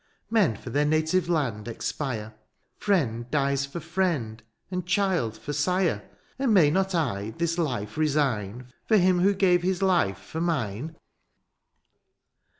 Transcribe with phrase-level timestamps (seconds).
[0.31, 2.33] "Men for their native land expire;"
[2.85, 8.71] Friend dies for friend, and child for sire;'^ And may not I this life resign"
[8.87, 10.95] For him who gave his life for mine